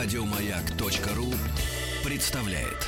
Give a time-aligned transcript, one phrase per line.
[0.00, 1.26] Радиомаяк.ру
[2.04, 2.86] представляет.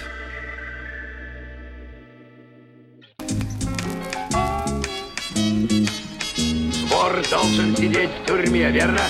[6.89, 9.01] Вор должен сидеть в тюрьме, верно?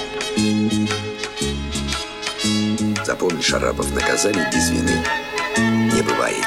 [3.04, 5.04] Запомни, Шарапов, наказаний без вины
[5.58, 6.46] не бывает.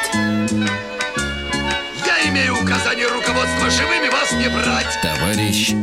[2.03, 4.99] Я имею указание руководства живыми вас не брать.
[5.03, 5.75] Товарищ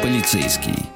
[0.00, 0.94] полицейский.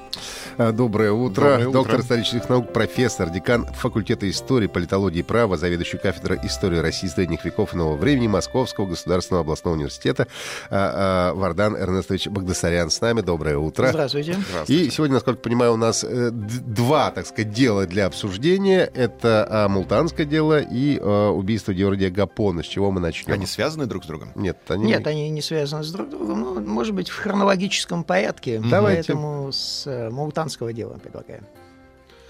[0.59, 1.43] А, Доброе утро.
[1.43, 1.73] Доброе утро.
[1.73, 7.45] Доктор исторических наук, профессор, декан факультета истории, политологии и права, заведующий кафедрой истории России средних
[7.45, 10.27] веков и нового времени Московского государственного областного университета
[10.69, 13.21] а, а, Вардан Эрнестович Багдасарян с нами.
[13.21, 13.87] Доброе утро.
[13.87, 14.37] Здравствуйте.
[14.67, 18.81] И сегодня, насколько понимаю, у нас э, два, так сказать, дела для обсуждения.
[18.81, 22.65] Это мултанское дело и убийство Георгия Гапона.
[22.65, 23.33] С чего мы начнем?
[23.33, 24.33] Они связаны друг с другом?
[24.35, 24.87] Нет, они...
[24.87, 26.41] Нет, они не связаны с друг другом.
[26.41, 28.61] Ну, может быть, в хронологическом порядке.
[28.61, 29.13] Давайте.
[29.13, 30.11] Поэтому с э,
[30.49, 31.45] Маутанского дела предлагаем.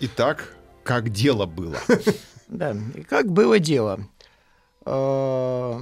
[0.01, 1.77] Итак, как дело было?
[2.49, 2.75] Да.
[2.95, 4.01] И как было дело?
[4.87, 5.79] Э,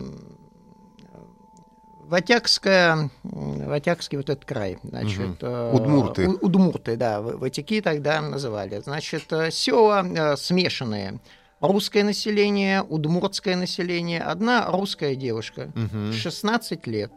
[2.09, 6.29] Ватякская, Ватякский вот этот край, значит, э, Удмурты.
[6.29, 8.81] Удмурты, да, Ватяки тогда называли.
[8.81, 11.21] Значит, э, села э, смешанные.
[11.61, 14.21] Русское население, удмуртское население.
[14.21, 15.71] Одна русская девушка,
[16.13, 17.13] 16 лет,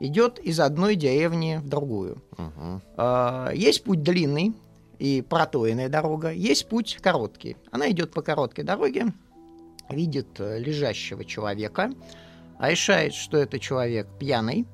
[0.00, 2.22] идет из одной деревни в другую.
[2.96, 4.54] А, Есть путь длинный
[4.98, 7.56] и протоенная дорога, есть путь короткий.
[7.70, 9.06] Она идет по короткой дороге,
[9.88, 11.90] видит э, лежащего человека,
[12.58, 14.66] а решает, что это человек пьяный,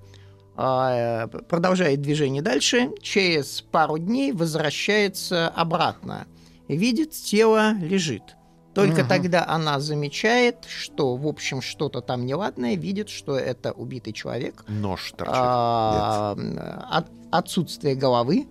[0.56, 6.26] а, э, продолжает движение дальше, через пару дней возвращается обратно,
[6.68, 8.22] видит, тело лежит.
[8.74, 14.64] Только тогда она замечает, что, в общем, что-то там неладное, видит, что это убитый человек,
[14.68, 15.34] Нож торчит.
[15.36, 16.36] а,
[16.88, 18.46] от- отсутствие головы.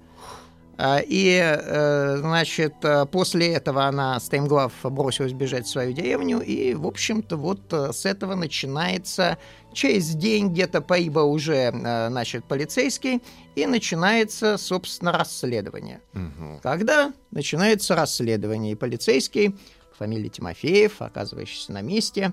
[0.82, 6.74] А, И, э, значит, э, после этого она, стремглав, бросилась бежать в свою деревню, и,
[6.74, 9.38] в общем-то, вот э, с этого начинается
[9.74, 13.22] через день где-то поиба уже, значит, полицейский,
[13.56, 16.00] и начинается, собственно, расследование.
[16.14, 16.60] Мгм.
[16.64, 19.58] Когда начинается расследование, и полицейский,
[19.98, 22.32] фамилия Тимофеев, оказывающийся на месте,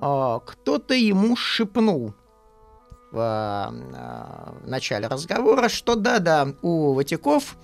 [0.00, 2.14] а, кто-то ему шепнул
[3.12, 7.58] в а, начале разговора, что да-да, у Ватиков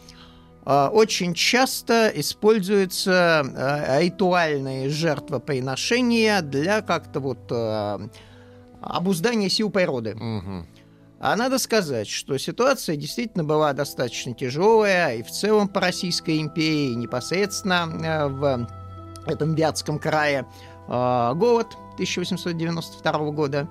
[0.65, 7.51] а, очень часто используются а, ритуальные жертвоприношения для как-то вот
[8.81, 10.15] обуздания сил природы.
[10.15, 10.67] Мгм.
[11.21, 16.95] А надо сказать, что ситуация действительно была достаточно тяжелая и в целом по Российской империи,
[16.95, 18.69] непосредственно в
[19.27, 20.47] этом Вятском крае.
[20.87, 23.69] Голод 1892 года,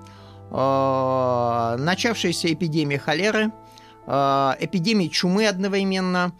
[0.50, 3.52] начавшаяся эпидемия холеры,
[4.06, 6.32] э, эпидемия чумы одновременно.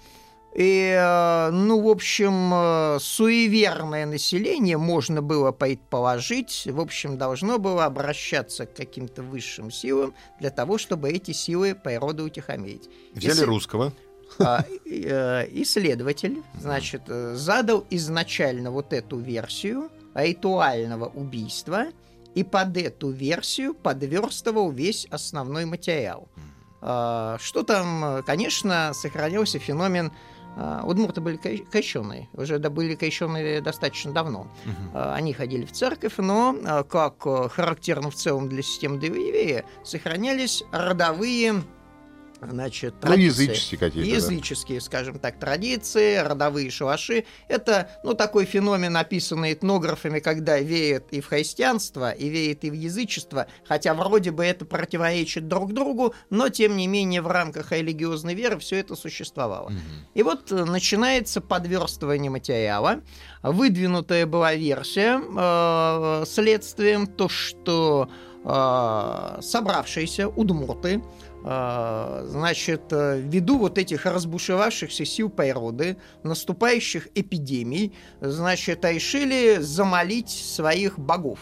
[0.54, 7.84] И, э, ну, в общем, э, суеверное население, можно было предположить, в общем, должно было
[7.84, 12.88] обращаться к каким-то высшим силам для того, чтобы эти силы природы утихомирить.
[13.14, 13.92] Взяли Если- русского.
[14.40, 21.86] а, э, исследователь, значит, э, задал изначально вот эту версию ритуального убийства
[22.38, 26.28] и под эту версию подверстывал весь основной материал.
[26.80, 30.12] А, Что там, конечно, сохранился феномен
[30.56, 34.46] а, Удмурты были крещенные, уже были крещенные достаточно давно.
[34.94, 37.22] А, Они ходили в церковь, но, а, как
[37.52, 41.62] характерно в целом для системы Доверия, сохранялись родовые
[42.40, 43.44] значит, Ну, традиции.
[43.44, 44.16] языческие какие-то, да.
[44.16, 47.24] Языческие, скажем так, традиции, родовые шалаши.
[47.48, 52.74] Это, ну, такой феномен, описанный этнографами, когда веет и в христианство, и веет и в
[52.74, 58.34] язычество, хотя вроде бы это противоречит друг другу, но, тем не менее, в рамках религиозной
[58.34, 59.72] веры все это существовало.
[60.14, 63.00] И вот э, начинается подверстывание материала.
[63.42, 68.08] Выдвинутая была версия э, следствием, то, что
[68.44, 71.02] э, собравшиеся удмурты,
[71.48, 81.38] значит, э, ввиду вот этих разбушевавшихся сил природы, наступающих эпидемий, значит, решили замолить своих богов.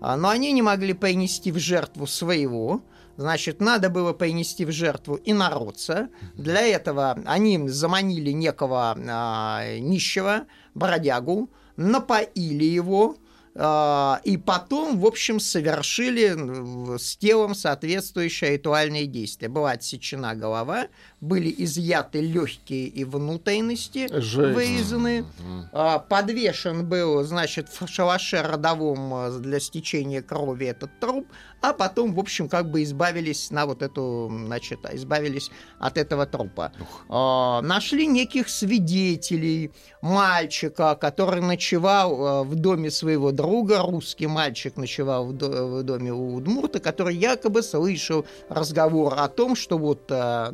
[0.00, 2.82] А, Но они не могли принести в жертву своего,
[3.16, 6.08] Значит, надо было принести в жертву инородца.
[6.34, 13.16] Для этого они заманили некого а, нищего, бродягу, напоили его,
[13.58, 19.48] и потом, в общем, совершили с телом соответствующее ритуальные действия.
[19.48, 20.86] Была отсечена голова,
[21.20, 24.54] были изъяты легкие и внутренности, Жесть.
[24.54, 25.24] вырезаны.
[25.72, 31.26] А, Подвешен был, значит, в шалаше родовом а, для стечения крови этот труп,
[31.60, 35.50] а потом, в общем, как бы избавились на вот эту, значит, избавились
[35.80, 36.72] от этого трупа.
[37.08, 39.72] А, Нашли неких свидетелей,
[40.02, 46.12] мальчика, который ночевал а, в доме своего друга, русский мальчик ночевал в, до- в доме
[46.12, 50.50] у Удмурта, который якобы слышал разговор о том, что вот а,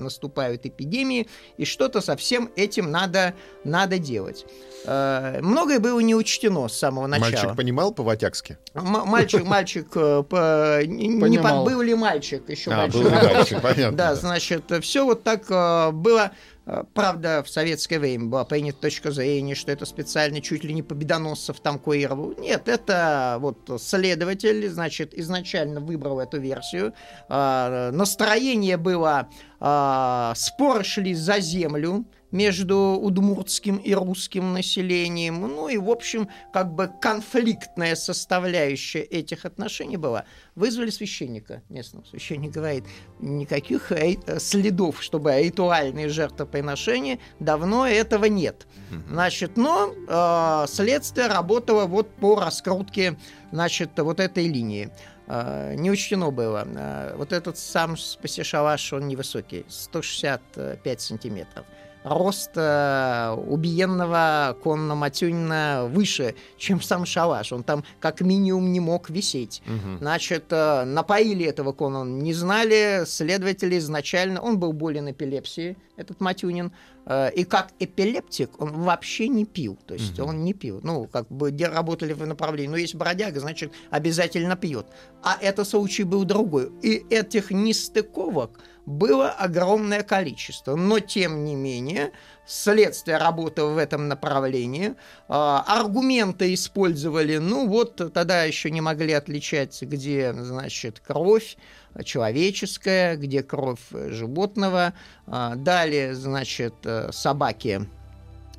[0.55, 3.35] наступают эпидемии, и что-то со всем этим надо,
[3.65, 4.47] надо делать.
[4.87, 7.31] Э, Многое было не учтено с самого начала.
[7.31, 8.59] Мальчик понимал по-ватякски?
[8.75, 13.03] М- мальчик, мальчик, э, по- не, был ли мальчик еще А, мальчик.
[13.03, 13.97] был мальчик, понятно.
[13.97, 16.33] Да, значит, все вот так э, было.
[16.67, 20.83] Э, Правда, в советское время была принята точка зрения, что это специально чуть ли не
[20.83, 22.35] победоносцев там куировал.
[22.39, 26.95] Нет, это вот следователь, значит, изначально выбрал эту версию.
[27.29, 29.29] Э, Настроение было,
[29.61, 35.41] э, споры шли за землю между удмуртским и русским населением.
[35.41, 40.25] Ну и, в общем, как бы конфликтная составляющая этих отношений была.
[40.57, 42.05] Вызвали священника местного.
[42.05, 42.85] Священник говорит,
[43.21, 48.67] никаких ри- э, следов, чтобы ритуальные жертвоприношения, давно этого нет.
[49.09, 53.17] Значит, но э, следствие работало вот по раскрутке,
[53.53, 54.91] значит, вот этой линии.
[55.29, 56.67] Э, не учтено было.
[56.67, 61.65] Э, вот этот сам спасишалаш, он невысокий, 165 сантиметров.
[62.05, 67.53] Рост э, убиенного конно Матюнина выше, чем сам шалаш.
[67.53, 69.63] Он там как минимум не мог висеть.
[70.01, 76.73] Значит, э, напоили этого кона, не знали, следователи изначально, он был болен эпилепсией, этот Матюнин,
[77.07, 81.29] э, и как эпилептик он вообще не пил, то есть он не пил, ну, как
[81.29, 84.87] бы где работали в направлении, но есть бродяга, значит, обязательно пьет.
[85.23, 86.71] А это случай был другой.
[86.83, 92.13] И этих нестыковок было огромное количество, но тем не менее
[92.47, 94.95] следствие работало в этом направлении,
[95.29, 101.57] А, аргументы использовали, ну вот тогда еще не могли отличать, где, значит, кровь
[102.05, 104.93] человеческая, где кровь животного,
[105.27, 107.89] А, далее, значит, э, собаки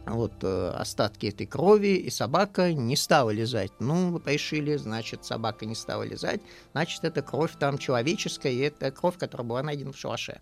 [0.06, 3.72] вот э, остатки этой крови, и собака не стала лизать.
[3.80, 6.42] Ну, решили, значит, собака не стала лизать,
[6.74, 10.42] значит, это кровь там человеческая, и это кровь, которая была найдена в шалаше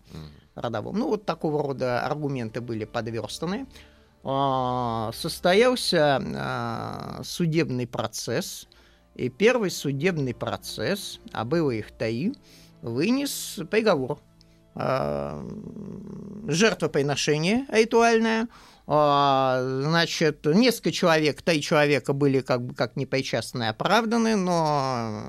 [0.54, 0.98] родовом.
[0.98, 3.66] Ну, вот такого рода аргументы были подверстаны.
[4.24, 8.66] А, Состоялся а, судебный процесс,
[9.14, 12.34] и первый судебный процесс, а было их три,
[12.82, 14.18] вынес приговор.
[14.74, 15.44] А,
[16.46, 18.48] Жертвоприношение ритуальное,
[18.86, 25.22] Значит, несколько человек, три человека были как бы как непричастные оправданы, но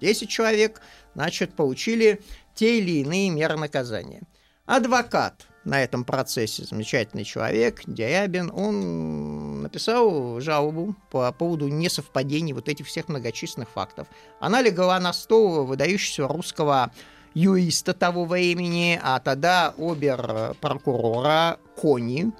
[0.00, 0.80] 10 человек,
[1.14, 2.22] значит, получили
[2.54, 4.22] те или иные меры наказания.
[4.64, 12.86] Адвокат на этом процессе, замечательный человек, Дерябин, он написал жалобу по поводу несовпадений вот этих
[12.86, 14.08] всех многочисленных фактов.
[14.40, 16.90] Она легла на стол выдающегося русского
[17.34, 22.32] юриста того времени, а тогда обер-прокурора Кони.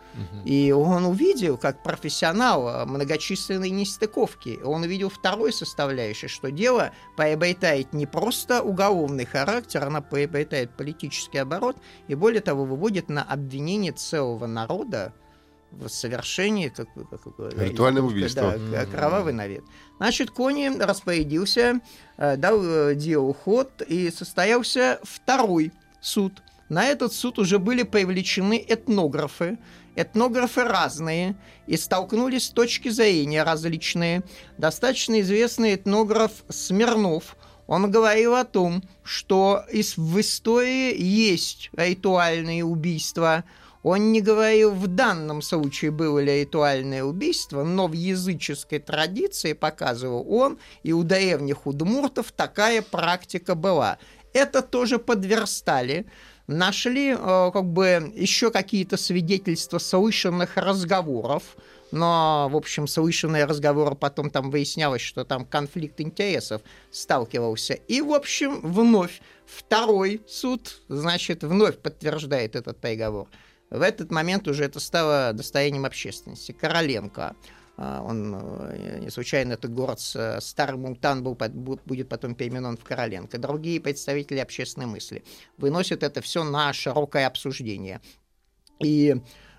[0.45, 4.59] И он увидел, как профессионал, э, многочисленные нестыковки.
[4.65, 11.77] Он увидел второй составляющей, что дело приобретает не просто уголовный характер, она приобретает политический оборот,
[12.09, 15.13] и более того, выводит на обвинение целого народа
[15.71, 17.21] в совершении как, как
[17.59, 18.55] Ритуального да, убийства.
[18.87, 19.65] к- кровавый навет.
[19.99, 21.81] Значит, Кони распорядился,
[22.17, 26.43] э, дал э, делу ход, и состоялся второй суд.
[26.69, 29.59] На этот суд уже были привлечены этнографы,
[29.97, 31.35] этнографы разные,
[31.67, 34.23] и столкнулись с точки зрения различные.
[34.57, 37.37] Достаточно известный этнограф Смирнов,
[37.69, 43.45] он говорил о том, что в истории есть ритуальные убийства,
[43.83, 50.27] он не говорил в данном случае было ли ритуальное убийство, но в языческой традиции, показывал
[50.29, 53.99] он, и у древних удмуртов такая практика была.
[54.33, 56.07] Это тоже подверстали.
[56.47, 61.57] Нашли э, как бы еще какие-то свидетельства слышанных разговоров,
[61.91, 67.75] но, в общем, слышанные разговоры потом там выяснялось, что там конфликт интересов сталкивался.
[67.75, 73.29] И, в общем, вновь второй суд, значит, вновь подтверждает этот приговор.
[73.71, 76.53] В этот момент уже это стало достоянием общественности.
[76.53, 77.37] Короленко,
[77.77, 82.85] а, он э, не случайно этот город э, Старый Мунтан был, будет потом переименован в
[82.85, 83.39] Короленко.
[83.39, 85.23] Другие представители общественной мысли
[85.59, 88.01] выносят это все на широкое обсуждение.
[88.81, 89.17] И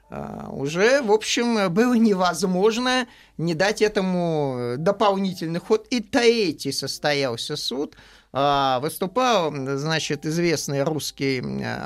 [0.09, 5.87] а, уже, в общем, было невозможно не дать этому дополнительный ход.
[5.91, 7.95] И третий состоялся суд.
[8.31, 11.41] А, выступал, значит, известный русский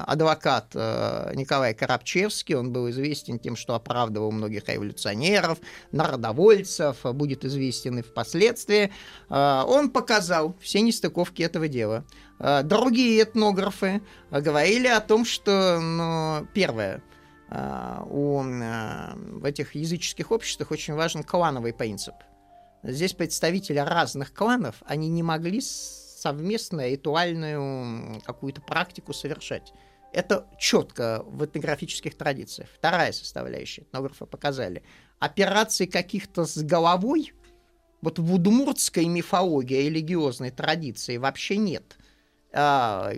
[0.06, 2.56] адвокат э, Николай Коробчевский.
[2.56, 5.60] Он был известен тем, что оправдывал многих революционеров,
[5.94, 8.92] народовольцев, будет известен и впоследствии.
[9.30, 12.04] А, он показал все нестыковки этого дела.
[12.40, 17.02] А, другие этнографы говорили о том, что, ну, первое,
[18.10, 22.16] у, в этих языческих обществах очень важен клановый принцип.
[22.82, 25.62] Здесь представители разных кланов, они не могли
[26.24, 29.74] совместно ритуальную какую-то практику совершать.
[30.14, 32.70] Это четко в этнографических традициях.
[32.74, 34.84] Вторая составляющая, этнографы показали.
[35.20, 37.34] Операций каких-то с головой,
[38.02, 41.98] вот в удмуртской мифологии, религиозной традиции вообще нет.
[42.56, 43.12] А,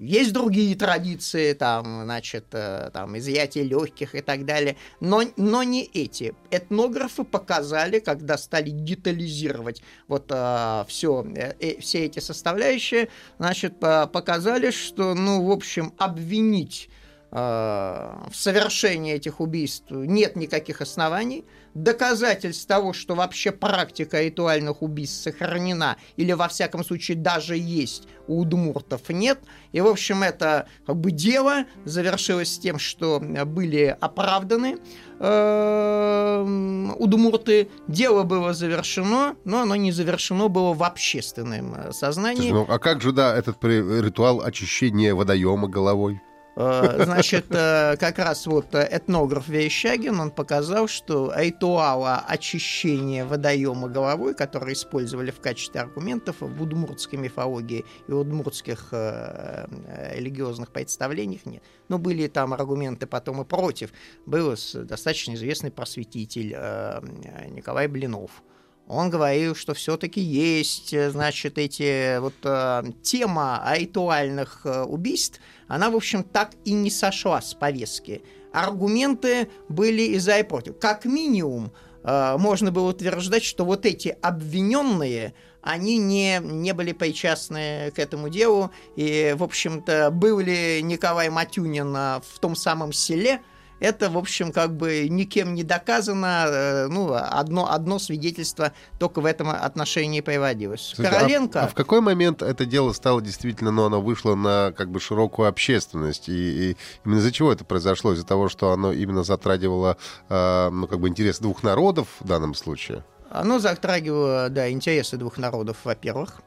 [0.00, 5.84] есть другие традиции, там, значит, э, там, изъятие легких и так далее, но, но не
[5.84, 6.34] эти.
[6.50, 15.14] Этнографы показали, когда стали детализировать вот а, все, э, все эти составляющие, значит, показали, что,
[15.14, 16.90] ну, в общем, обвинить
[17.30, 21.44] в совершении этих убийств нет никаких оснований,
[21.74, 28.40] доказательств того, что вообще практика ритуальных убийств сохранена, или во всяком случае даже есть, у
[28.40, 29.38] удмуртов нет.
[29.72, 34.78] И, в общем, это как бы дело завершилось тем, что были оправданы
[35.20, 37.68] э, удмурты.
[37.86, 42.50] Дело было завершено, но оно не завершено было в общественном сознании.
[42.50, 46.20] Ну, а как же, да, этот ритуал очищения водоема головой?
[46.60, 54.34] Э, значит, э, как раз вот этнограф Верещагин, он показал, что ритуала очищения водоема головой,
[54.34, 59.66] который использовали в качестве аргументов в удмуртской мифологии и удмуртских э,
[60.14, 61.62] религиозных представлениях нет.
[61.88, 63.90] Но были там аргументы потом и против.
[64.26, 66.50] Был достаточно известный просветитель
[67.50, 68.42] Николай Блинов
[68.90, 75.90] он говорил, что все-таки есть, э, значит, эти вот э, тема ритуальных э, убийств, она,
[75.90, 78.22] в общем, так и не сошла с повестки.
[78.52, 80.78] Аргументы были и за, и против.
[80.80, 88.00] Как минимум, можно было утверждать, что вот эти обвиненные, они не, не были причастны к
[88.00, 88.72] этому делу.
[88.96, 93.40] И, в общем-то, был ли Николай Матюнин в том самом селе,
[93.80, 96.44] это, в общем, как бы никем не доказано.
[96.46, 100.92] Э, ну, одно, одно свидетельство только в этом отношении приводилось.
[100.94, 101.62] Слушайте, Короленко...
[101.62, 105.00] А, а в какой момент это дело стало действительно, ну, оно вышло на как бы
[105.00, 106.28] широкую общественность?
[106.28, 108.12] И, и именно из-за чего это произошло?
[108.12, 109.96] Из-за того, что оно именно затрагивало,
[110.28, 113.04] э, ну, как бы интерес двух народов в данном случае?
[113.30, 116.42] Оно затрагивало, да, интересы двух народов, во-первых.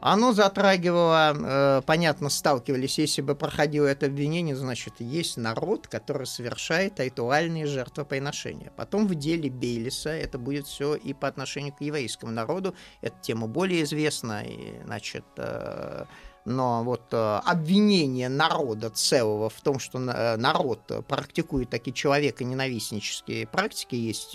[0.00, 6.98] Оно затрагивало, э, понятно, сталкивались, если бы проходило это обвинение, значит, есть народ, который совершает
[6.98, 8.72] ритуальные жертвоприношения.
[8.76, 12.74] Потом в деле Бейлиса это будет все и по отношению к еврейскому народу.
[13.02, 16.04] Эта тема более известна, и, значит, э,
[16.46, 24.34] но вот э, обвинение народа целого в том, что народ практикует такие человеконенавистнические практики, есть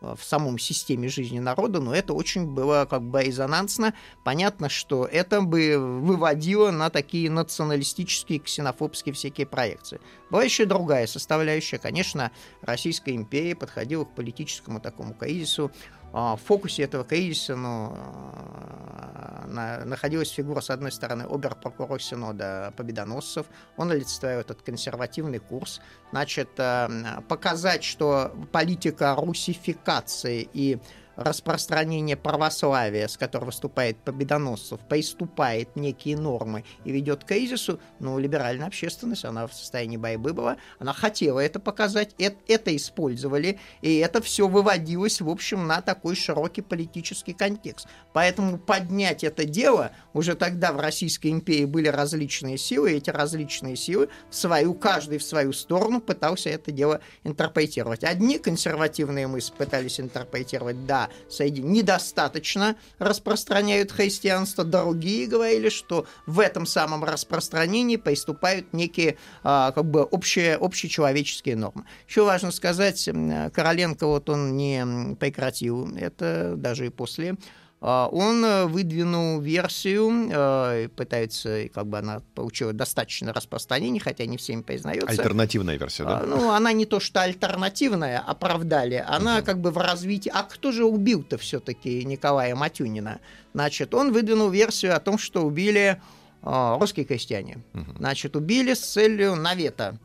[0.00, 3.94] в самом системе жизни народа, но это очень было как бы резонансно.
[4.24, 10.00] Понятно, что это бы выводило на такие националистические, ксенофобские всякие проекции.
[10.30, 11.78] Была еще другая составляющая.
[11.78, 12.30] Конечно,
[12.62, 15.70] Российская империя подходила к политическому такому кризису
[16.12, 23.46] в фокусе этого кризиса ну, а, находилась фигура, с одной стороны, обер-прокурор Синода Победоносцев.
[23.76, 25.80] Он олицетворяет этот консервативный курс.
[26.10, 30.78] Значит, а, показать, что политика русификации и
[31.16, 38.66] распространение православия, с которого выступает Победоносцев, приступает некие нормы и ведет к кризису, ну, либеральная
[38.66, 44.20] общественность, она в состоянии борьбы была, она хотела это показать, это, это использовали, и это
[44.20, 47.88] все выводилось, в общем, на такой широкий политический контекст.
[48.12, 53.76] Поэтому поднять это дело, уже тогда в Российской империи были различные силы, и эти различные
[53.76, 58.04] силы в свою, каждый в свою сторону пытался это дело интерпретировать.
[58.04, 66.66] Одни консервативные мысли пытались интерпретировать, да, среди недостаточно распространяют христианство, другие говорили, что в этом
[66.66, 71.84] самом распространении приступают некие а, как бы общие, общечеловеческие нормы.
[72.08, 73.08] Еще важно сказать,
[73.54, 77.36] Короленко вот он не прекратил это даже и после
[77.80, 84.60] он э, выдвинул версию, э, пытается, как бы она получила достаточно распространение, хотя не всеми
[84.60, 85.08] признается.
[85.08, 86.20] Альтернативная версия, да?
[86.20, 89.44] А, ну, она не то что альтернативная, оправдали, она uh-huh.
[89.44, 90.30] как бы в развитии.
[90.34, 93.20] А кто же убил-то все-таки Николая Матюнина?
[93.54, 96.02] Значит, он выдвинул версию о том, что убили
[96.42, 97.62] э, русские крестьяне.
[97.72, 97.96] Uh-huh.
[97.96, 99.98] Значит, убили с целью навета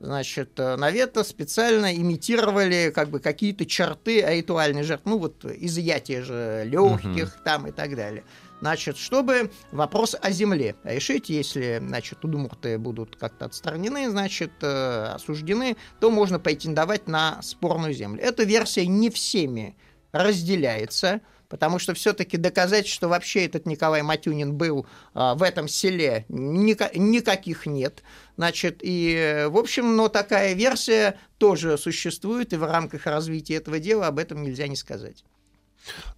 [0.00, 6.64] значит, э, Навета специально имитировали как бы какие-то черты ритуальной жертвы, ну вот изъятие же
[6.66, 7.44] легких uh-huh.
[7.44, 8.24] там и так далее.
[8.60, 15.76] значит, чтобы вопрос о земле решить, если, значит, удмурты будут как-то отстранены, значит, э, осуждены,
[16.00, 18.22] то можно претендовать на спорную землю.
[18.22, 19.76] Эта версия не всеми
[20.12, 26.24] разделяется, потому что все-таки доказать, что вообще этот Николай Матюнин был а, в этом селе,
[26.30, 28.02] ника- никаких нет.
[28.38, 34.06] Значит, и, в общем, но такая версия тоже существует, и в рамках развития этого дела
[34.06, 35.24] об этом нельзя не сказать.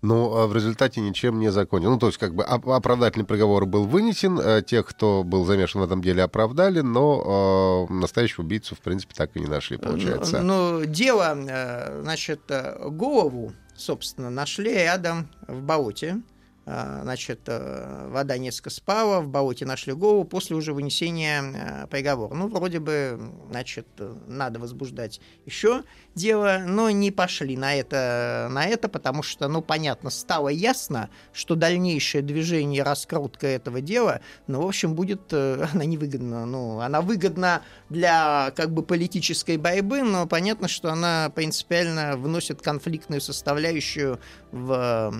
[0.03, 1.91] Но а в результате ничем не закончил.
[1.91, 5.81] Ну, то есть, как бы оп- оправдательный приговор был вынесен, э, тех, кто был замешан
[5.81, 10.41] в этом деле, оправдали, но э, настоящего убийцу, в принципе, так и не нашли, получается.
[10.43, 16.23] Ну, дело, э, значит, э, голову, собственно, нашли рядом в болоте.
[16.65, 22.35] А, Значит, э, вода несколько спала, в болоте нашли голову после уже вынесения э, приговора.
[22.35, 25.83] Ну, вроде бы, значит, э, надо возбуждать еще
[26.15, 31.55] дело, но не пошли на это, на это, потому что, ну, понятно, стало ясно, что
[31.55, 37.01] дальнейшее движение и раскрутка этого дела, ну, в общем, будет, э, она невыгодна, ну, она
[37.01, 44.19] выгодна для, как бы, политической борьбы, но понятно, что она принципиально вносит конфликтную составляющую
[44.51, 45.13] в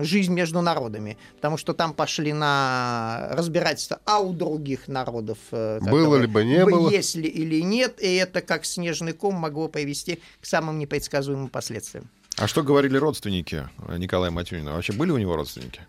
[0.00, 6.16] жизнь между народами, потому что там пошли на разбирательство, а у других народов э, Было
[6.16, 6.90] либо не бы- было.
[6.90, 12.10] есть ли или нет, и это как снежный ком могло привести к самым непредсказуемым последствиям.
[12.36, 14.72] А что говорили родственники Николая Матюнина?
[14.72, 15.80] Вообще были у него родственники?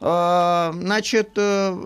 [0.00, 1.76] А, Значит, э,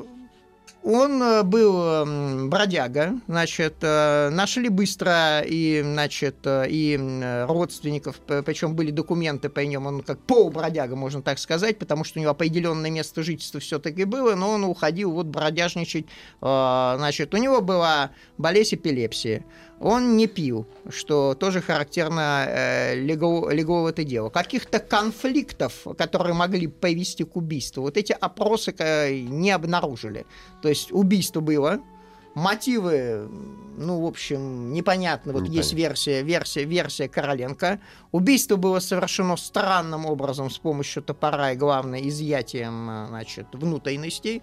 [0.83, 9.51] он э, был бродяга, значит, э, нашли быстро и, значит, и родственников, причем были документы
[9.51, 13.61] по нем, он как полубродяга, можно так сказать, потому что у него определенное место жительства
[13.61, 19.45] все-таки было, но он уходил вот бродяжничать, э, значит, у него была болезнь эпилепсии,
[19.81, 24.31] он не пил, что тоже характерно э, легло в это дело.
[24.31, 30.25] Каких-то конфликтов, которые могли привести к убийству, вот эти опросы э, не обнаружили.
[30.63, 31.81] То есть убийство было,
[32.35, 33.29] мотивы,
[33.77, 35.33] ну, в общем, непонятно.
[35.33, 35.77] Вот есть Непонятно.
[35.77, 37.81] версия, версия, версия Короленко.
[38.13, 44.43] Убийство было совершено странным образом с помощью топора и, главное, изъятием, э, значит, внутренностей.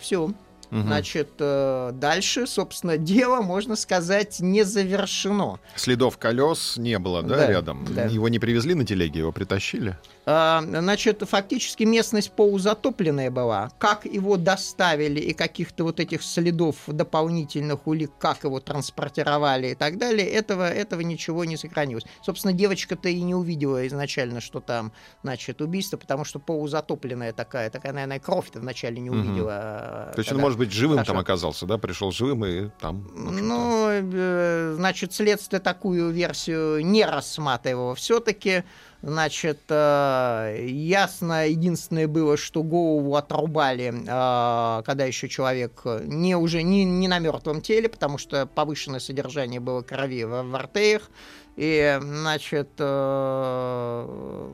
[0.00, 0.32] Все.
[0.70, 0.86] Мгм.
[0.86, 5.58] Значит, э, дальше, собственно, дело, можно сказать, не завершено.
[5.76, 7.86] Следов колес не было, да, Да, рядом?
[7.90, 8.04] да.
[8.04, 9.98] Его не привезли на телеге, его притащили?
[10.32, 13.70] А, Значит, фактически местность полузатопленная была.
[13.78, 19.98] Как его доставили и каких-то вот этих следов дополнительных улик, как его транспортировали и так
[19.98, 22.04] далее, этого, этого ничего не сохранилось.
[22.22, 27.92] Собственно, девочка-то и не увидела изначально, что там, значит, убийство, потому что полузатопленная такая, такая,
[27.92, 29.52] наверное, кровь-то вначале не увидела.
[29.52, 31.20] а, То есть он, может быть, живым там Хорошо.
[31.22, 31.78] оказался, да?
[31.78, 33.08] Пришел живым и там...
[33.14, 37.94] Ну, э, значит, следствие такую версию не рассматривало.
[37.96, 38.62] Все-таки,
[39.02, 46.84] значит, э, ясно, единственное было, что голову отрубали, э, когда еще человек не уже не,
[46.84, 51.10] не на мертвом теле, потому что повышенное содержание было крови в, в артериях.
[51.56, 54.50] И, значит, э,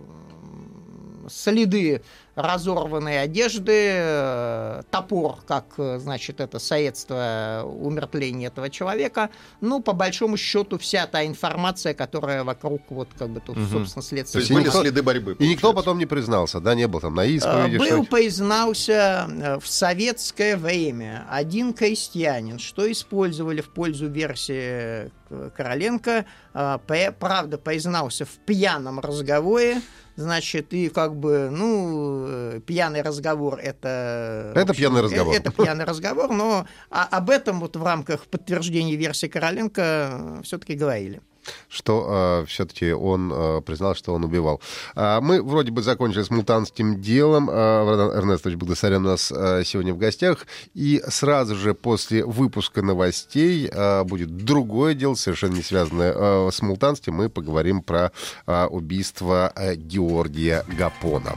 [1.28, 2.02] следы
[2.36, 9.30] разорванной одежды, э, топор, как, э, значит, это средство умертвления этого человека.
[9.62, 13.68] Ну, по большому счету, вся та информация, которая вокруг, вот, как бы, тут, Мгм.
[13.70, 14.40] собственно, То следствие...
[14.42, 15.32] есть и были никто- следы борьбы.
[15.38, 15.72] И никто получается.
[15.76, 17.78] потом не признался, да, не был там на Э, исповеди.
[17.78, 25.10] Был, признался в советское время один крестьянин, что использовали в пользу версии
[25.56, 29.80] Короленко, правда, признался в пьяном разговоре,
[30.14, 34.52] значит, и как бы, ну, э, пьяный разговор это...
[34.54, 35.34] Это общем, пьяный э, разговор.
[35.34, 41.20] Это пьяный разговор, но а- об этом вот в рамках подтверждения версии Короленко все-таки говорили.
[41.68, 44.60] что все-таки он э, признал, что он убивал.
[44.96, 47.46] А, мы вроде бы закончили с мутантским делом.
[47.46, 50.46] Вардан Эрнестович Багдасарян у нас э, сегодня в гостях.
[50.74, 56.62] И сразу же после выпуска новостей э, будет другое дело, совершенно не связанное э, с
[56.62, 57.14] мутантским.
[57.14, 58.10] Мы поговорим про
[58.46, 61.36] э, убийство э, Георгия Гапона.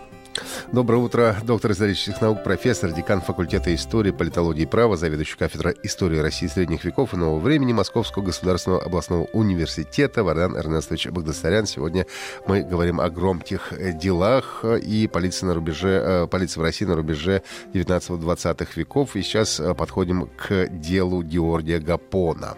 [0.73, 6.19] Доброе утро, доктор исторических наук, профессор, декан факультета истории, политологии и права, заведующий кафедрой истории
[6.19, 11.65] России средних веков и нового времени Московского государственного областного университета Вардан Эрнестович Багдасарян.
[11.65, 12.05] Сегодня
[12.47, 16.85] мы говорим о громких э, делах э, и полиции на рубеже, э, полиции в России
[16.85, 19.17] на рубеже 19-20 веков.
[19.17, 22.55] И сейчас подходим к делу Георгия Гапона.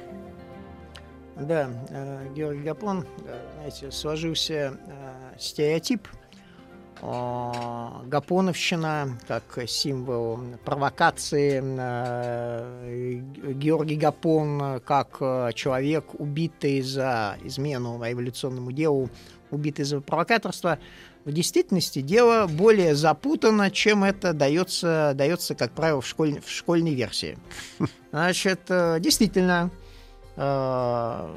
[1.36, 1.67] Да,
[2.36, 3.08] Георгий Гапон,
[3.58, 4.78] знаете, сложился
[5.39, 6.08] стереотип
[7.03, 13.19] Гапоновщина как символ провокации, э,
[13.55, 19.09] Георгий Гапон как э, человек, убитый за измену революционному делу,
[19.51, 20.79] убитый за провокаторство.
[21.25, 26.93] В действительности дело более запутано, чем это дается, дается как правило, в, школь, в школьной
[26.93, 27.37] версии.
[28.11, 29.71] Значит, э, действительно,
[30.37, 31.35] э,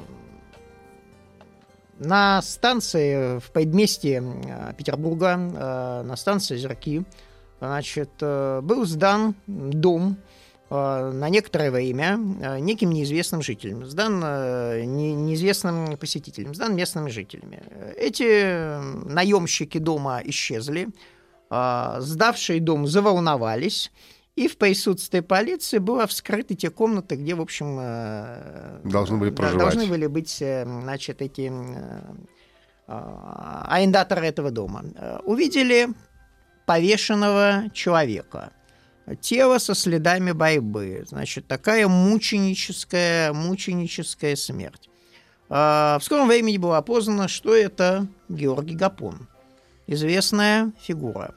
[1.99, 7.03] на станции в предместье э, Петербурга, э, на станции Озерки,
[7.59, 10.17] значит, э, был сдан дом
[10.69, 17.09] э, на некоторое время э, неким неизвестным жителям, сдан э, не- неизвестным посетителям, сдан местными
[17.09, 17.63] жителями.
[17.97, 20.89] Эти наемщики дома исчезли,
[21.49, 23.91] э, сдавшие дом заволновались,
[24.37, 29.73] и в присутствии полиции было вскрыты те комнаты, где, в общем, э, Должны были проживать.
[29.73, 32.01] должны были быть, э, значит, эти э,
[32.87, 34.85] арендаторы этого дома.
[35.23, 35.89] Увидели
[36.67, 38.51] повешенного человека.
[39.21, 41.03] Тело со следами борьбы.
[41.07, 44.87] Значит, такая мученическая, мученическая смерть.
[45.49, 49.27] В скором времени было опознано, что это Георгий Гапон.
[49.87, 51.33] Известная фигура.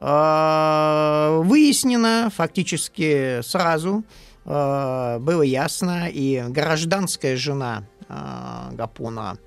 [0.00, 4.04] А, Выяснено фактически сразу,
[4.44, 9.38] а, было ясно, и гражданская жена а, Гапона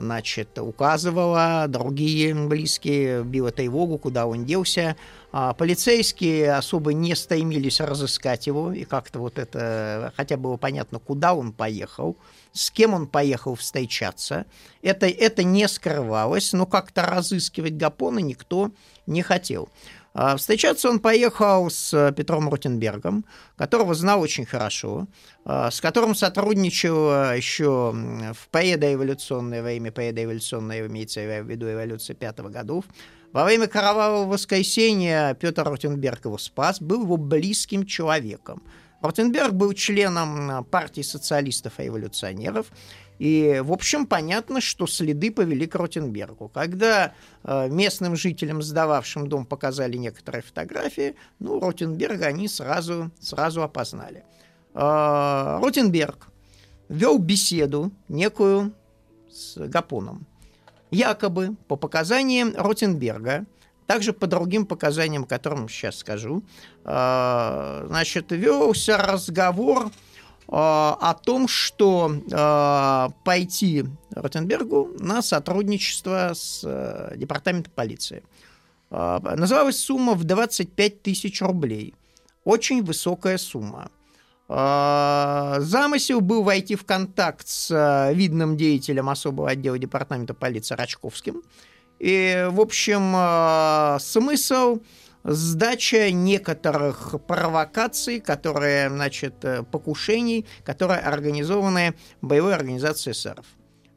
[0.00, 4.96] значит, указывала, другие близкие била тревогу, куда он делся.
[5.32, 11.34] А полицейские особо не стремились разыскать его, и как-то вот это, хотя было понятно, куда
[11.34, 12.16] он поехал,
[12.52, 14.46] с кем он поехал встречаться.
[14.82, 18.72] Это, это не скрывалось, но как-то разыскивать Гапона никто
[19.06, 19.68] не хотел.
[20.12, 23.24] А Встречаться он поехал с Петром Ротенбергом,
[23.56, 25.06] которого знал очень хорошо,
[25.44, 27.92] а, с которым сотрудничал еще
[28.34, 32.84] в предореволюционное время, предореволюционное имеется в виду революция пятого годов.
[33.32, 38.62] Во время Кровавого воскресенья Петр Ротенберг его спас, был его близким человеком.
[39.02, 42.66] Ротенберг был членом партии социалистов-революционеров,
[43.20, 46.48] и, в общем, понятно, что следы повели к Ротенбергу.
[46.48, 47.12] Когда
[47.44, 54.24] э, местным жителям, сдававшим дом, показали некоторые фотографии, ну, Ротенберга они сразу, сразу опознали.
[54.72, 56.28] Э, Ротенберг
[56.88, 58.72] вел беседу некую
[59.30, 60.26] с Гапоном.
[60.90, 63.44] Якобы, по показаниям Ротенберга,
[63.90, 66.44] также по другим показаниям, которым сейчас скажу,
[66.84, 69.90] э, значит, велся разговор э,
[70.46, 78.22] о том, что э, пойти Ротенбергу на сотрудничество с э, департаментом полиции.
[78.90, 81.96] Называлась сумма в 25 тысяч рублей.
[82.44, 83.90] Очень высокая сумма.
[84.48, 91.42] Замысел был войти в контакт с э, видным деятелем особого отдела департамента полиции Рачковским.
[92.00, 94.78] И, в общем, э, смысл
[95.22, 103.44] сдача некоторых провокаций, которые, значит, э, покушений, которые организованы боевой организацией эсеров.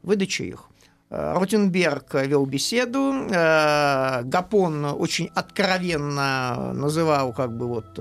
[0.02, 0.68] Выдача их.
[1.08, 7.98] Э, Ротенберг вел беседу, Гапон очень откровенно называл, как бы вот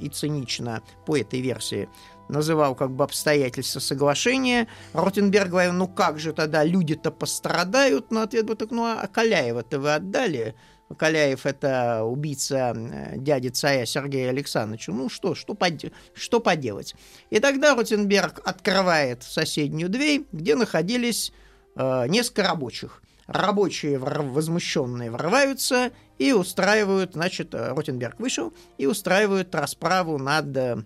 [0.00, 1.90] и цинично по этой версии,
[2.32, 4.66] называл как бы обстоятельства соглашения.
[4.92, 8.10] Ротенберг говорил, ну как же тогда люди-то пострадают?
[8.10, 10.54] Но ответ был так, ну а Каляева-то вы отдали?
[10.98, 14.92] Каляев это убийца э, дяди царя Сергея Александровича.
[14.92, 16.94] Ну что, что, поде- что поделать?
[17.30, 21.32] И тогда Ротенберг открывает соседнюю дверь, где находились
[21.76, 23.02] э, несколько рабочих.
[23.26, 30.84] Рабочие вр- возмущенные врываются и устраивают, значит, э, Ротенберг вышел и устраивают расправу над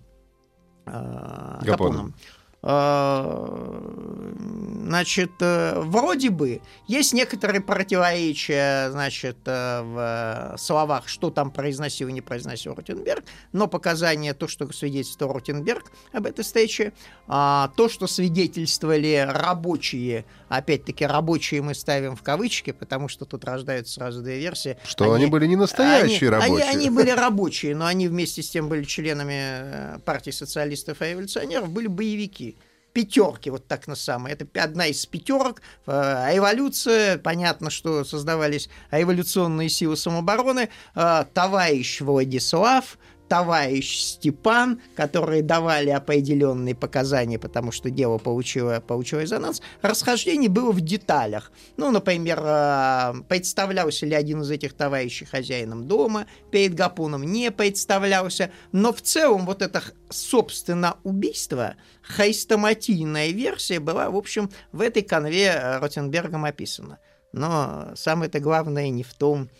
[0.87, 2.15] э, э, Гапоном.
[2.67, 4.27] Э,
[4.87, 12.13] Значит, э, вроде бы есть некоторые противоречия, значит, э, в словах, что там произносил и
[12.13, 16.93] не произносил Ротенберг, но показания, то, что свидетельствовал Ротенберг об этой встрече,
[17.27, 23.95] а, то, что свидетельствовали рабочие, опять-таки рабочие мы ставим в кавычки, потому что тут рождаются
[23.95, 24.79] сразу две версии.
[24.85, 26.69] Что они, были не настоящие они, рабочие.
[26.69, 31.71] Они, они были рабочие, но они вместе с тем были членами партии социалистов и революционеров,
[31.71, 32.56] были боевики.
[32.97, 34.35] Пятерки, вот так на самое.
[34.35, 35.61] Это одна из пятерок.
[35.87, 40.71] Э, А эволюция, понятно, что создавались революционные силы самообороны.
[40.95, 42.97] Э, Товарищ Владислав,
[43.29, 50.81] товарищ Степан, которые давали определенные показания, потому что дело получило, получило резонанс, расхождение было в
[50.81, 51.53] деталях.
[51.77, 58.51] Ну, например, э, представлялся ли один из этих товарищей хозяином дома, перед Гапоном не представлялся,
[58.73, 65.79] но в целом вот это, собственно, убийство, хрестоматийная версия была, в общем, в этой конве
[65.81, 66.99] Ротенбергом описана.
[67.33, 69.51] Но самое-то главное не в том,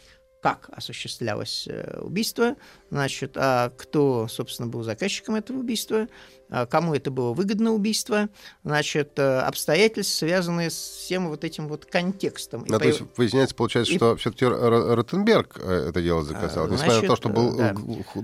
[0.47, 2.55] как осуществлялось э, убийство,
[2.91, 6.07] значит, а кто, собственно, был заказчиком этого убийства,
[6.71, 8.29] кому это было выгодно убийство,
[8.63, 12.63] значит, э, обстоятельства, связанные с всем вот этим вот контекстом.
[12.63, 13.97] И то есть выясняется, получается, и...
[13.97, 17.75] что все-таки Ротенберг э, это дело заказал, значит, несмотря на то, что был да.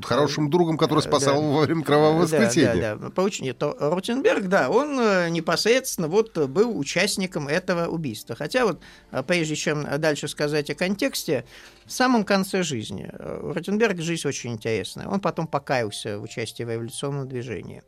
[0.05, 1.49] хорошим другом, который спасал да.
[1.49, 2.75] во время кровавого воскресенья.
[2.75, 3.11] Да, да, да.
[3.11, 3.41] Получ...
[3.41, 8.37] Нет, Ротенберг, да, он непосредственно вот был участником этого убийства.
[8.37, 8.81] Хотя вот,
[9.27, 11.45] прежде чем дальше сказать о контексте,
[11.87, 13.11] в самом конце жизни
[13.43, 15.09] у Ротенберга жизнь очень интересная.
[15.09, 17.83] Он потом покаялся в участии в революционном движении.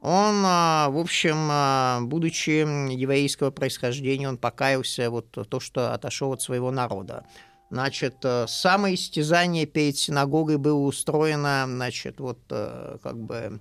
[0.00, 6.40] Он, а, в общем, а, будучи еврейского происхождения, он покаялся вот то, что отошел от
[6.40, 7.26] своего народа.
[7.70, 13.60] Значит, э, самое истязание перед синагогой было устроено, значит, вот э, как бы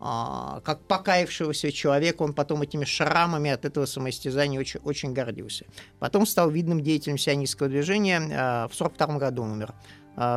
[0.00, 5.66] а, как покаявшегося человека, он потом этими шрамами от этого самоистязания очень, очень гордился.
[6.00, 9.72] Потом стал видным деятелем сионистского движения, в 1942 году умер.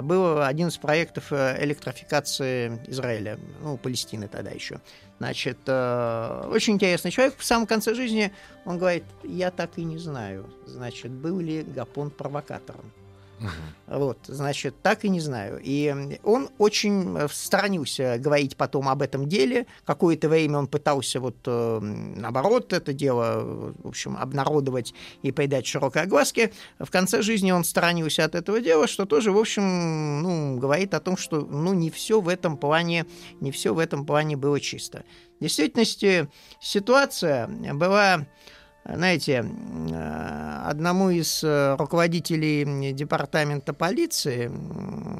[0.03, 4.79] Был один из проектов э, электрификации Израиля, ну, Палестины тогда еще.
[5.19, 7.35] Значит, э, очень интересный человек.
[7.37, 8.31] В самом конце жизни
[8.65, 12.91] он говорит, я так и не знаю, значит, был ли Гапон провокатором.
[13.39, 13.97] Угу.
[13.99, 15.61] Вот, значит, так и не знаю.
[15.63, 19.67] И он очень сторонился говорить потом об этом деле.
[19.85, 26.03] Какое-то время он пытался вот э, наоборот это дело, в общем, обнародовать и придать широкой
[26.03, 26.51] огласке.
[26.79, 30.99] В конце жизни он сторонился от этого дела, что тоже, в общем, ну, говорит о
[30.99, 33.05] том, что ну, не все в этом плане,
[33.39, 35.03] не все в этом плане было чисто.
[35.39, 36.27] В действительности
[36.59, 38.25] ситуация была
[38.95, 39.43] знаете,
[39.91, 44.49] э, одному из э, руководителей департамента полиции,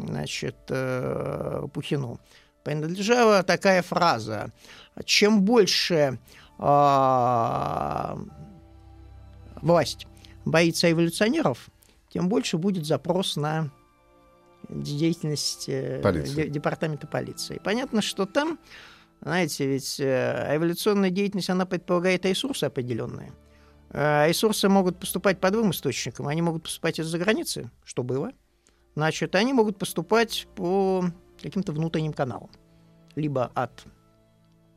[0.07, 2.19] значит, э, Пухину,
[2.63, 4.53] принадлежала такая фраза.
[5.05, 6.17] Чем больше
[9.61, 10.07] власть
[10.43, 11.69] боится эволюционеров,
[12.09, 13.69] тем больше будет запрос на
[14.67, 16.49] деятельность Полиции.
[16.49, 17.61] департамента полиции.
[17.63, 18.57] Понятно, что там,
[19.21, 23.33] знаете, ведь эволюционная деятельность, она предполагает ресурсы определенные–
[23.91, 26.27] ресурсы могут поступать по двум источникам.
[26.27, 28.31] Они могут поступать из-за границы, что было.
[28.95, 31.05] Значит, они могут поступать по
[31.41, 32.49] каким-то внутренним каналам.
[33.15, 33.85] Либо от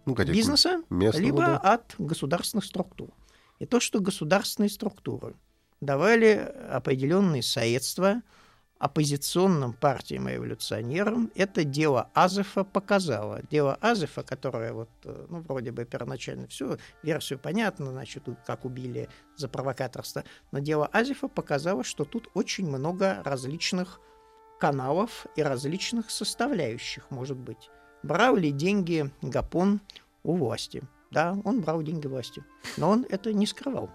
[0.06, 1.56] ну, бизнеса, местного, либо да.
[1.58, 3.10] от государственных структур.
[3.58, 5.34] И то, что государственные структуры
[5.80, 8.22] давали определенные средства–
[8.80, 13.42] оппозиционным партиям и революционерам, это дело Азефа показало.
[13.50, 19.08] Дело Азефа, которое вот, э, ну, вроде бы первоначально все, версию понятно, значит, как убили
[19.36, 24.00] за провокаторство, но дело Азефа показало, что тут очень много различных
[24.58, 27.70] каналов и различных составляющих, может быть.
[28.02, 29.82] Брал ли деньги Гапон
[30.22, 30.82] у власти?
[31.10, 32.42] Да, он брал деньги власти,
[32.78, 33.90] но он это не скрывал.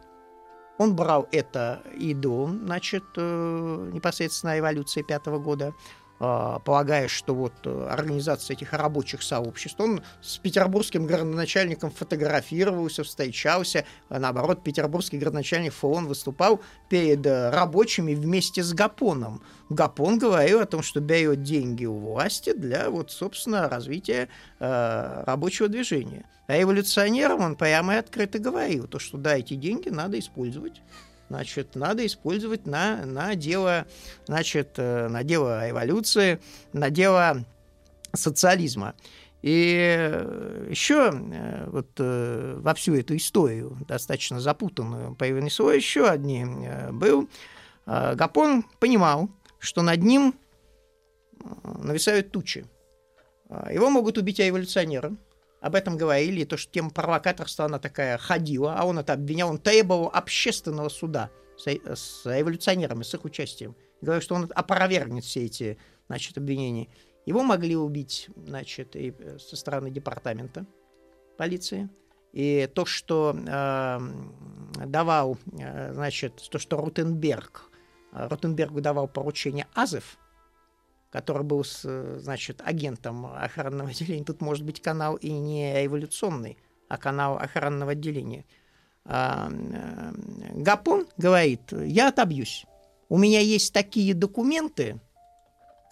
[0.77, 5.73] Он брал это и до, значит, э, непосредственно эволюции пятого года,
[6.17, 14.19] полагая, что вот э, организация этих рабочих сообществ, он с петербургским городоначальником фотографировался, встречался, а
[14.19, 19.41] наоборот, петербургский городоначальник ФОН выступал перед э, рабочими вместе с Гапоном.
[19.69, 25.67] Гапон говорил о том, что берет деньги у власти для, вот, собственно, развития э, рабочего
[25.67, 26.25] движения.
[26.47, 30.81] А эволюционерам он прямо и открыто говорил, то, что да, эти деньги надо использовать
[31.29, 33.85] значит, надо использовать на, на, дело,
[34.25, 36.39] значит, э, на дело эволюции,
[36.73, 37.43] на дело
[38.13, 38.95] социализма.
[39.41, 40.19] И
[40.69, 47.29] еще э, вот э, во всю эту историю, достаточно запутанную, привнесло еще одним был.
[47.85, 50.33] Гапон понимал, что над ним
[51.63, 52.65] нависают тучи.
[53.71, 55.15] Его могут убить эволюционеры,
[55.65, 59.57] об этом говорили, то, что тема провокаторства, она такая ходила, а он это обвинял, он
[59.57, 63.75] требовал общественного суда с, с революционерами, с их участием.
[63.99, 66.87] Говорил, что он опровергнет все эти значит, обвинения.
[67.25, 70.67] Его могли убить значит, и э, со стороны департамента
[71.35, 71.89] полиции.
[72.31, 73.99] И то, что э,
[74.85, 77.71] давал, э, значит, то, что Ротенберг,
[78.11, 80.19] Ротенбергу давал поручение Азов,
[81.15, 84.25] который был, значит, агентом охранного отделения.
[84.25, 86.57] Тут может быть канал и не эволюционный,
[86.89, 88.43] а канал охранного отделения.
[89.05, 90.11] А, э,
[90.55, 92.65] Гапон говорит, я отобьюсь.
[93.07, 94.99] У меня есть такие документы,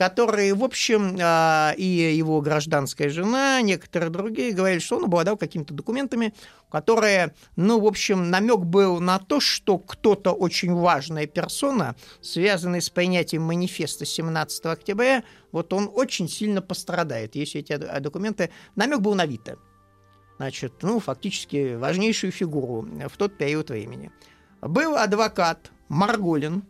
[0.03, 5.73] которые, в общем, а, и его гражданская жена, некоторые другие говорили, что он обладал какими-то
[5.73, 6.33] документами,
[6.69, 12.89] которые, ну, в общем, намек был на то, что кто-то очень важная персона, связанный с
[12.89, 18.49] принятием манифеста 17 октября, вот он очень сильно пострадает, если эти документы...
[18.75, 19.55] Намек был на Вита.
[20.35, 24.11] Значит, ну, фактически важнейшую фигуру в тот период времени.
[24.59, 26.63] Был адвокат Марголин,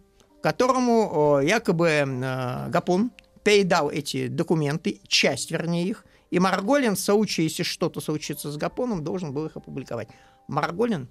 [0.43, 3.11] которому якобы э, Гапон
[3.43, 9.03] передал эти документы, часть, вернее, их, и Марголин, в случае, если что-то случится с Гапоном,
[9.03, 10.09] должен был их опубликовать.
[10.47, 11.07] Марголин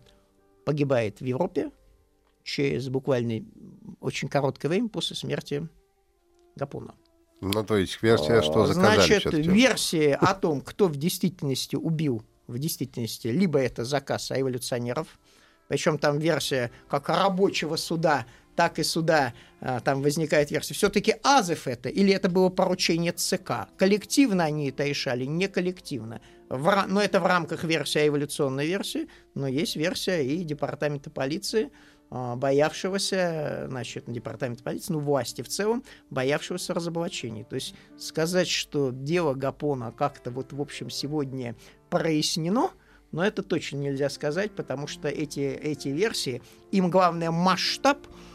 [0.64, 1.70] погибает в Европе
[2.42, 3.44] через буквально
[4.00, 5.68] очень короткое время после смерти
[6.56, 6.94] Гапона.
[7.40, 12.58] Ну, то есть версия, что заказали Значит, версия о том, кто в действительности убил, в
[12.58, 15.18] действительности, либо это заказ эволюционеров,
[15.68, 20.74] причем там версия как рабочего суда так и сюда а, там возникает версия.
[20.74, 23.68] Все-таки Азов это или это было поручение ЦК?
[23.76, 26.20] Коллективно они это решали, не коллективно.
[26.48, 31.70] В, но это в рамках версии эволюционной версии, но есть версия и департамента полиции,
[32.10, 37.44] а, боявшегося, значит, департамента полиции, ну, власти в целом, боявшегося разоблачений.
[37.44, 41.56] То есть сказать, что дело Гапона как-то вот, в общем, сегодня
[41.88, 42.70] прояснено–
[43.12, 48.31] но это точно нельзя сказать, потому что эти, эти версии, им главное масштаб– а,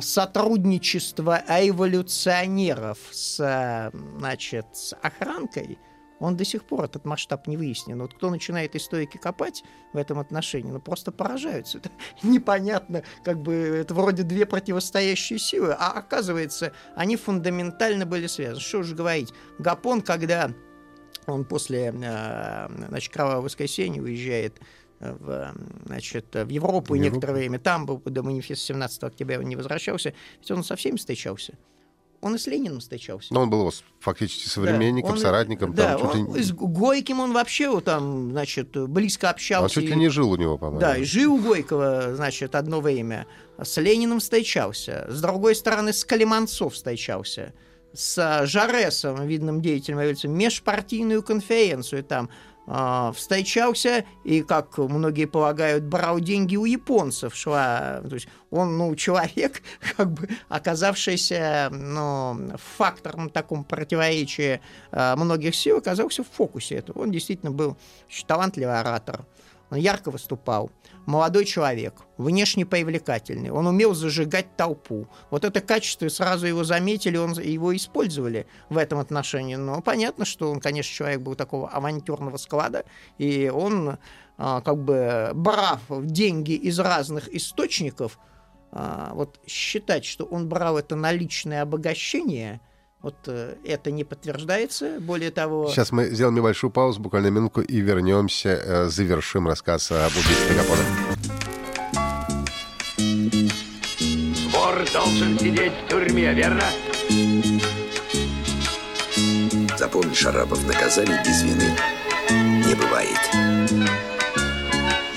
[0.00, 5.78] сотрудничество эволюционеров с, значит, с охранкой,
[6.20, 8.00] он до сих пор этот масштаб не выяснен.
[8.00, 9.62] Вот кто начинает историки копать
[9.92, 11.78] в этом отношении, ну просто поражаются.
[11.78, 11.90] Это
[12.22, 18.60] непонятно, как бы это вроде две противостоящие силы, а оказывается, они фундаментально были связаны.
[18.60, 20.50] Что же говорить, Гапон, когда
[21.26, 24.60] он после э, значит, Кровавого воскресенья уезжает
[25.00, 25.54] в,
[25.86, 30.14] значит, в Европу, и некоторое время там был до манифеста 17 октября, он не возвращался,
[30.40, 31.54] ведь он со всеми встречался.
[32.20, 33.32] Он и с Лениным встречался.
[33.32, 35.72] Но он был фактически современником, да, он, соратником.
[35.72, 36.42] Да, там, он, ли...
[36.42, 39.78] с Гойким он вообще там, значит, близко общался.
[39.78, 40.80] Он чуть ли не жил у него, по-моему.
[40.80, 43.26] Да, и жил у Гойкова, значит, одно время.
[43.62, 45.06] С Лениным встречался.
[45.08, 47.54] С другой стороны, с Калиманцов встречался
[47.92, 52.30] с Жаресом, видным деятелем революции, межпартийную конференцию там
[53.14, 57.34] встречался и, как многие полагают, брал деньги у японцев.
[57.34, 59.62] Шла, то есть он, ну, человек,
[59.96, 64.60] как бы оказавшийся, ну, фактором таком противоречия
[64.92, 67.02] а, многих сил, оказался в фокусе этого.
[67.02, 67.76] Он действительно был
[68.26, 69.24] талантливый оратор.
[69.70, 70.70] Он ярко выступал
[71.08, 75.08] молодой человек, внешне привлекательный, он умел зажигать толпу.
[75.30, 79.54] Вот это качество сразу его заметили, он, его использовали в этом отношении.
[79.54, 82.84] Но понятно, что он, конечно, человек был такого авантюрного склада,
[83.16, 83.96] и он,
[84.36, 88.18] а, как бы, брав деньги из разных источников,
[88.70, 92.60] а, вот считать, что он брал это на личное обогащение–
[93.02, 94.98] вот э, это не подтверждается.
[95.00, 95.68] Более того...
[95.68, 100.82] Сейчас мы сделаем небольшую паузу, буквально минутку, и вернемся, э, завершим рассказ об убийстве Гапона.
[104.52, 106.64] Вор должен сидеть в тюрьме, верно?
[109.76, 111.76] Запомни, Шарапов, наказаний без вины
[112.68, 113.18] не бывает.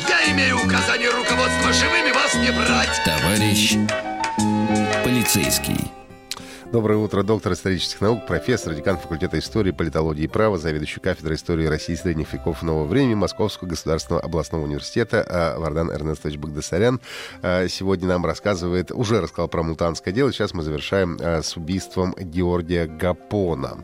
[0.07, 3.01] Я имею указание руководства живыми вас не брать.
[3.03, 3.77] Товарищ
[5.03, 5.91] полицейский.
[6.71, 11.65] Доброе утро, доктор исторических наук, профессор, декан факультета истории, политологии и права, заведующий кафедрой истории
[11.65, 17.01] России средних веков нового времени Московского государственного областного университета а, Вардан Эрнестович Багдасарян.
[17.41, 22.15] А, сегодня нам рассказывает, уже рассказал про мутанское дело, сейчас мы завершаем а, с убийством
[22.17, 23.84] Георгия Гапона.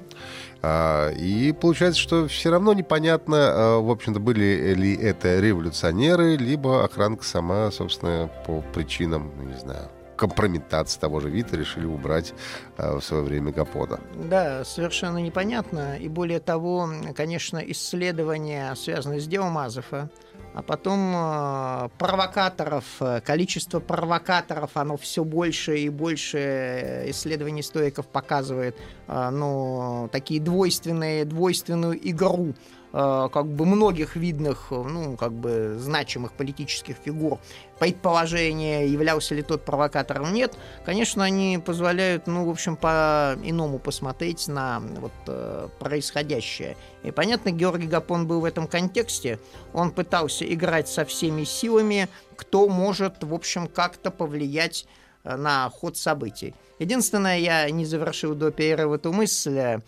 [0.63, 7.69] И получается, что все равно непонятно, в общем-то, были ли это революционеры, либо охранка сама,
[7.69, 12.33] собственно, по причинам, ну, не знаю, компрометации того же Вита решили убрать
[12.77, 13.99] э, в свое время Гапода.
[14.15, 15.97] Да, совершенно непонятно.
[15.97, 20.09] И более того, конечно, исследования, связанные с делом Азова,
[20.53, 28.75] а потом э, провокаторов, э, количество провокаторов, оно все больше и больше исследований историков показывает,
[29.07, 36.33] э, ну, такие двойственные, двойственную игру Э, как бы многих видных, ну, как бы значимых
[36.33, 37.39] политических фигур
[37.79, 44.81] предположение, являлся ли тот провокатором, нет, конечно, они позволяют, ну, в общем, по-иному посмотреть на
[44.99, 46.75] вот э, происходящее.
[47.03, 49.39] И понятно, Георгий Гапон был в этом контексте,
[49.73, 54.87] он пытался играть со всеми силами, кто может, в общем, как-то повлиять
[55.23, 56.55] э, на ход событий.
[56.79, 59.79] Единственное, я не завершил до перерыва эту мысль, э,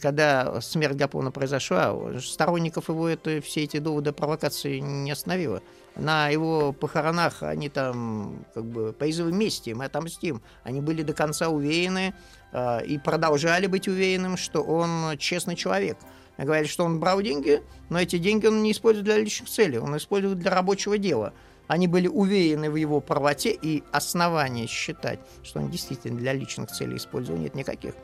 [0.00, 5.62] когда смерть Гапона произошла, сторонников его это, все эти доводы провокации не остановило.
[5.96, 10.42] На его похоронах они там как бы призывы мести, мы отомстим.
[10.62, 12.14] Они были до конца уверены
[12.52, 15.98] э, и продолжали быть уверенным, что он честный человек.
[16.36, 19.96] Говорили, что он брал деньги, но эти деньги он не использует для личных целей, он
[19.96, 21.32] использует для рабочего дела.
[21.68, 26.96] Они были уверены в его правоте и основания считать, что он действительно для личных целей
[26.96, 27.94] использовал, нет никаких.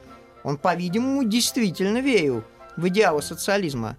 [0.43, 2.45] Он, по-видимому, действительно верил
[2.77, 3.97] в идеалы социализма.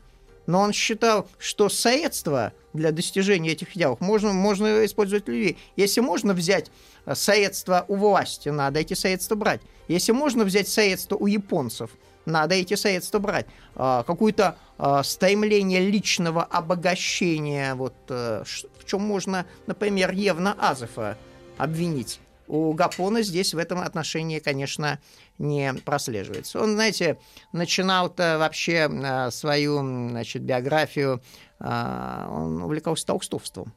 [0.47, 5.57] Но он считал, что средства для достижения этих идеалов можно, можно использовать людей.
[5.75, 6.71] Если можно взять
[7.05, 9.61] э, средства у власти, надо эти средства брать.
[9.87, 11.91] Если можно взять средства у японцев,
[12.25, 13.45] надо эти средства брать.
[13.75, 21.17] А, какое-то а, стремление личного обогащения, вот, а, в чем можно, например, Евна Азефа
[21.57, 22.19] обвинить.
[22.51, 24.99] У Гапона здесь в этом отношении, конечно,
[25.37, 26.59] не прослеживается.
[26.59, 27.17] Он, знаете,
[27.53, 29.79] начинал-то вообще а, свою
[30.09, 31.23] значит, биографию,
[31.59, 33.73] а, он увлекался толстовством.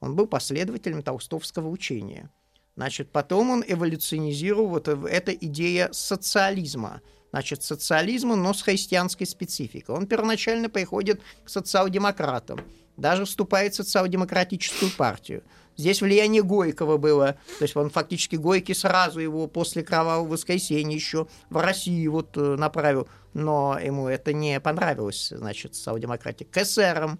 [0.00, 2.28] Он был последователем толстовского учения.
[2.76, 7.00] Значит, потом он эволюционизировал вот эта идея социализма–
[7.32, 9.94] значит, социализма, но с христианской спецификой.
[9.94, 12.60] Он первоначально приходит к социал-демократам,
[12.96, 15.42] даже вступает в социал-демократическую партию.
[15.76, 21.26] Здесь влияние Горького было, то есть он фактически Горький сразу его после Кровавого воскресенья еще
[21.48, 27.18] в Россию вот э, направил, но ему это не понравилось, значит, социал-демократия, к эсерам,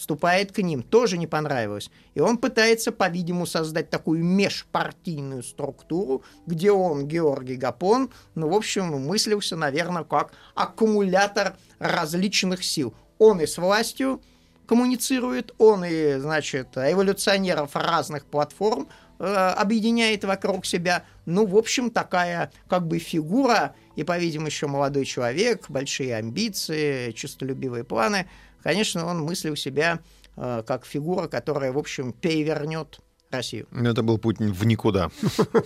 [0.00, 1.90] вступает к ним, тоже не понравилось.
[2.14, 8.86] И он пытается, по-видимому, создать такую межпартийную структуру, где он, Георгий Гапон, ну, в общем,
[8.86, 12.94] мыслился, наверное, как аккумулятор различных сил.
[13.18, 14.22] Он и с властью
[14.70, 21.04] коммуницирует, он и, значит, эволюционеров разных платформ э, объединяет вокруг себя.
[21.26, 27.84] Ну, в общем, такая как бы фигура, и, по-видимому, еще молодой человек, большие амбиции, честолюбивые
[27.84, 28.28] планы–
[28.62, 30.00] конечно, он мыслил себя
[30.36, 33.00] э, как фигура, которая, в общем, перевернет
[33.30, 33.66] Россию.
[33.70, 35.10] Ну, это был путь в никуда.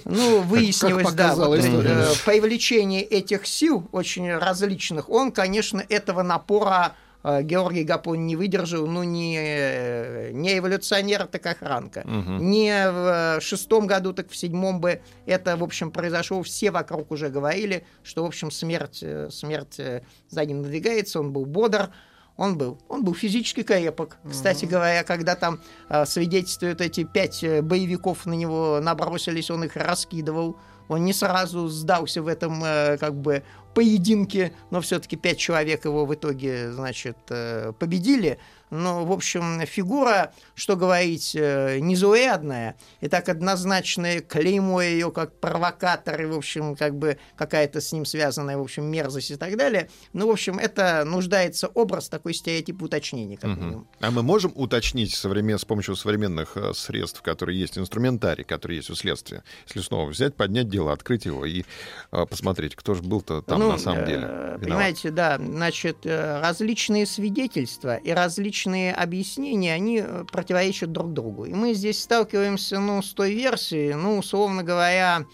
[0.05, 6.95] Ну, выяснилось, да, вот, э, привлечение этих сил, очень различных, он, конечно, этого напора
[7.25, 12.01] Георгий Гапон не выдержал, ну, не, э, не эволюционер, так охранка.
[12.05, 12.45] Угу.
[12.45, 16.43] Не в шестом году, так в седьмом бы это, в общем, произошло.
[16.43, 19.81] Все вокруг уже говорили, что, в общем, смерть, смерть
[20.29, 21.91] за ним надвигается, он был бодр.
[22.37, 22.81] Он был.
[22.89, 24.17] Он был физически крепок.
[24.25, 24.31] Mm-hmm.
[24.31, 29.77] Кстати говоря, когда там э, свидетельствуют эти пять э, боевиков на него набросились, он их
[29.77, 30.57] раскидывал.
[30.89, 33.45] Он не сразу сдался в этом э, как бы
[33.75, 38.39] поединке, но все-таки пять человек его в итоге, значит, э, победили.
[38.71, 46.21] Но, в общем, фигура, что говорить, э, незаурядная, и так однозначное клеймо ее как провокатор,
[46.21, 49.91] и, в общем, как бы какая-то с ним связанная, в общем, мерзость и так далее.
[50.13, 53.87] Ну, в общем, это нуждается образ, такой стереотип уточнения, как угу.
[54.01, 55.59] А мы можем уточнить современ...
[55.59, 60.35] с помощью современных э, средств, которые есть, инструментарий, который есть у следствия, если снова взять,
[60.35, 61.65] поднять дело, открыть его и
[62.11, 64.21] посмотреть, кто же был-то там ну, на самом деле.
[64.21, 64.61] Виноват.
[64.61, 71.45] Понимаете, да, значит, различные свидетельства и различные объяснения, они э, противоречат друг другу.
[71.45, 75.27] И мы здесь сталкиваемся ну, с той версией, ну, условно говоря,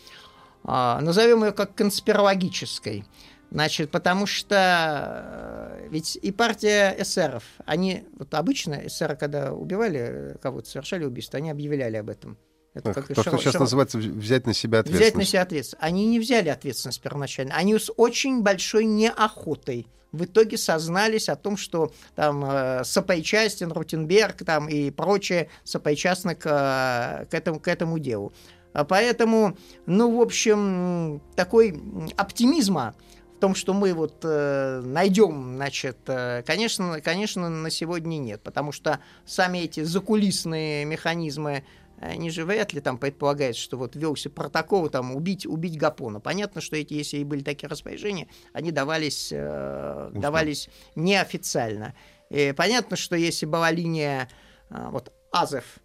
[0.64, 3.04] а, назовем ее как конспирологической.
[3.50, 10.70] Значит, потому что э, ведь и партия эсеров, они, вот обычно эсеры, когда убивали кого-то,
[10.70, 12.38] совершали убийство, они объявляли об этом.
[12.80, 13.64] Это как то, что сейчас широко.
[13.64, 15.14] называется взять на себя ответственность.
[15.14, 15.84] Взять на себя ответственность.
[15.84, 17.54] Они не взяли ответственность первоначально.
[17.54, 24.44] Они с очень большой неохотой в итоге сознались о том, что там э, сопричастен Рутенберг
[24.44, 28.32] там, и прочее сопричастны к, э, к, этому, к этому делу.
[28.72, 29.56] А поэтому,
[29.86, 31.80] ну, в общем, такой
[32.16, 32.94] оптимизма
[33.36, 38.70] в том, что мы вот э, найдем, значит, э, конечно, конечно, на сегодня нет, потому
[38.70, 41.64] что сами эти закулисные механизмы
[42.00, 46.18] они же вряд ли там предполагают, что вот велся протокол там убить, убить Гапона.
[46.18, 51.94] Понятно, что эти, если и были такие распоряжения, они давались, э, давались неофициально.
[52.30, 54.30] И понятно, что если была линия
[54.70, 55.78] э, вот Азев,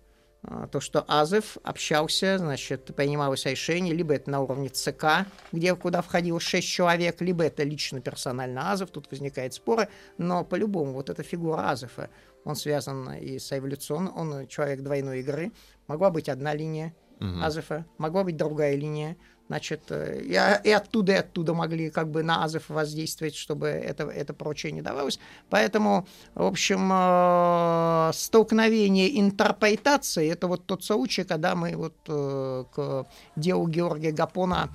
[0.44, 6.02] э, то, что Азев общался, значит, принималось решение, либо это на уровне ЦК, где куда
[6.02, 11.24] входило 6 человек, либо это лично персонально Азов, тут возникает споры, но по-любому вот эта
[11.24, 12.10] фигура Азефа,
[12.46, 15.52] он связан и с эволюционным, он человек двойной игры,
[15.88, 17.42] Могла быть одна линия угу.
[17.42, 19.18] Азефа, могла быть другая линия.
[19.48, 23.68] Значит, э, и, а, и оттуда, и оттуда могли как бы на азов воздействовать, чтобы
[23.68, 25.20] это, это прочее не давалось.
[25.52, 33.06] Поэтому, в общем, э, столкновение интерпретации– это вот тот случай, когда мы вот э, к
[33.36, 34.70] делу Георгия Гапона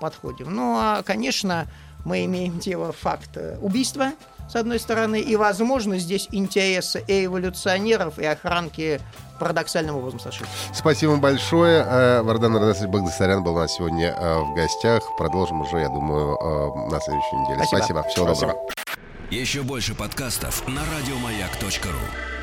[0.00, 0.54] подходим.
[0.54, 1.70] Ну, а, конечно,
[2.04, 4.12] мы имеем дело факт убийства,
[4.48, 9.00] с одной стороны, и, возможно, здесь интересы и эволюционеров, и охранки
[9.38, 10.48] парадоксальным образом сошлись.
[10.72, 11.84] Спасибо большое.
[11.86, 15.02] Э, Вардан Радасович Багдасарян был у нас сегодня э, в гостях.
[15.16, 17.64] Продолжим уже, я думаю, э, на следующей неделе.
[17.64, 18.00] Спасибо.
[18.00, 18.02] Спасибо.
[18.04, 18.52] Всего Спасибо.
[18.52, 18.68] доброго.
[19.30, 22.37] Еще больше подкастов на радиомаяк.ру